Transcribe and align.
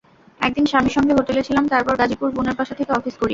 একদিন 0.39 0.65
স্বামীর 0.65 0.93
সঙ্গে 0.93 1.13
হোটেলে 1.13 1.41
ছিলাম, 1.43 1.65
তারপর 1.67 1.93
গাজীপুর 1.97 2.29
বোনের 2.31 2.55
বাসা 2.55 2.73
থেকে 2.75 2.91
অফিস 2.93 3.15
করি। 3.17 3.29